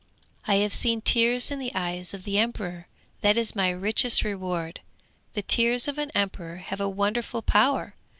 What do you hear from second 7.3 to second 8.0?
power!